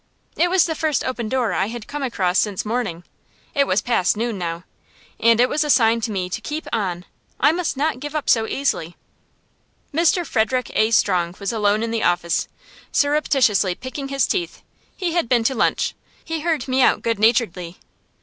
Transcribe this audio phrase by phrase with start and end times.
[0.35, 3.03] It was the first open door I had come across since morning
[3.53, 4.63] it was past noon now
[5.19, 7.05] and it was a sign to me to keep on.
[7.39, 8.97] I must not give up so easily.
[9.93, 10.25] Mr.
[10.25, 10.89] Frederick A.
[10.89, 12.47] Strong was alone in the office,
[12.91, 14.63] surreptitiously picking his teeth.
[14.97, 15.93] He had been to lunch.
[16.25, 17.77] He heard me out good naturedly.